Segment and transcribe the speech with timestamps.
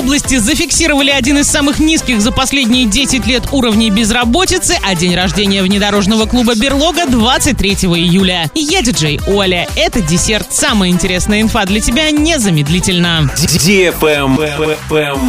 [0.00, 5.62] области зафиксировали один из самых низких за последние 10 лет уровней безработицы, а день рождения
[5.62, 8.50] внедорожного клуба «Берлога» 23 июля.
[8.54, 9.68] Я диджей Оля.
[9.76, 10.46] Это десерт.
[10.54, 13.30] Самая интересная инфа для тебя незамедлительно.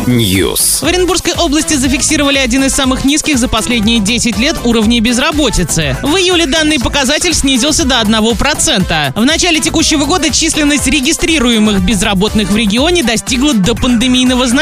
[0.07, 0.79] News.
[0.81, 5.97] В Оренбургской области зафиксировали один из самых низких за последние 10 лет уровней безработицы.
[6.01, 9.19] В июле данный показатель снизился до 1%.
[9.19, 14.60] В начале текущего года численность регистрируемых безработных в регионе достигла до пандемийного значения.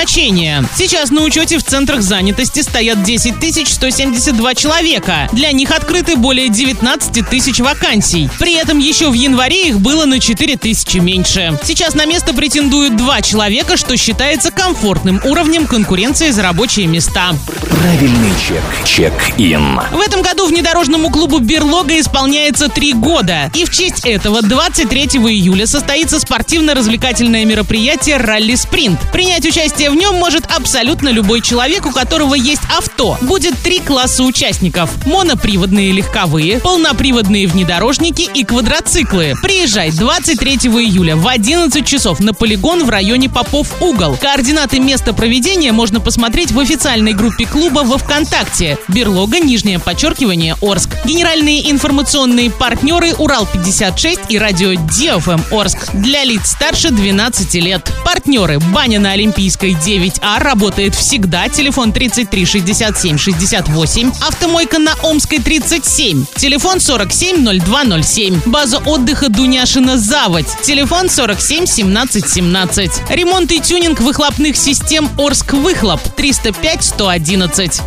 [0.76, 5.28] Сейчас на учете в центрах занятости стоят 10 172 человека.
[5.34, 8.30] Для них открыты более 19 тысяч вакансий.
[8.40, 11.60] При этом еще в январе их было на 4 тысячи меньше.
[11.64, 17.32] Сейчас на место претендуют два человека, что считается комфортным уровнем конкуренции за рабочие места.
[17.70, 18.64] Правильный чек.
[18.86, 19.80] Чек-ин.
[19.92, 23.52] В этом году внедорожному клубу «Берлога» исполняется три года.
[23.54, 29.00] И в честь этого 23 июля состоится спортивно-развлекательное мероприятие «Ралли Спринт».
[29.12, 33.18] Принять участие в нем может абсолютно любой человек, у которого есть авто.
[33.22, 34.92] Будет три класса участников.
[35.06, 39.34] Моноприводные легковые, полноприводные внедорожники и квадроциклы.
[39.42, 44.16] Приезжай 23 июля в 11 часов на полигон в районе Попов Угол.
[44.16, 48.78] Координаты места проведения можно посмотреть в официальной группе клуба во ВКонтакте.
[48.88, 50.92] Берлога, нижнее подчеркивание, Орск.
[51.06, 55.92] Генеральные информационные партнеры Урал-56 и радио DFM Орск.
[55.94, 57.92] Для лиц старше 12 лет.
[58.06, 61.50] Партнеры Баня на Олимпийской 9А работает всегда.
[61.50, 64.12] Телефон 33 67 68.
[64.28, 66.26] Автомойка на Омской 37.
[66.36, 68.42] Телефон 470207.
[68.46, 70.48] База отдыха Дуняшина Заводь.
[70.64, 72.92] Телефон 47 17 17.
[73.10, 77.82] Ремонт и тюнинг выхлопных систем Орск Выхлоп 305 111.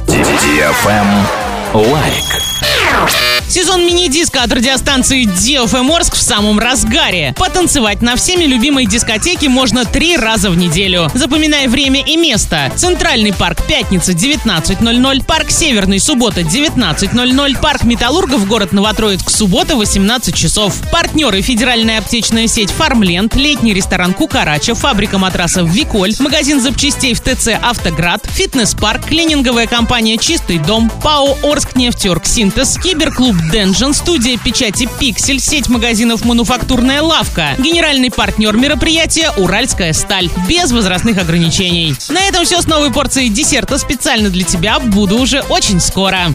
[1.75, 3.32] Лайк.
[3.53, 7.35] Сезон мини-диско от радиостанции DFM Орск в самом разгаре.
[7.37, 11.11] Потанцевать на всеми любимой дискотеке можно три раза в неделю.
[11.13, 12.73] Запоминай время и место.
[12.77, 20.73] Центральный парк пятница 19.00, парк Северный суббота 19.00, парк Металлургов город Новотроицк суббота 18 часов.
[20.91, 27.49] Партнеры федеральная аптечная сеть Фармленд, летний ресторан Кукарача, фабрика матрасов Виколь, магазин запчастей в ТЦ
[27.61, 36.25] Автоград, фитнес-парк, клининговая компания Чистый дом, ПАО Орскнефтеоргсинтез, киберклуб Dungeon, студия печати Пиксель, сеть магазинов
[36.25, 37.55] «Мануфактурная лавка».
[37.59, 40.31] Генеральный партнер мероприятия «Уральская сталь».
[40.49, 41.95] Без возрастных ограничений.
[42.09, 44.79] На этом все с новой порцией десерта специально для тебя.
[44.79, 46.31] Буду уже очень скоро.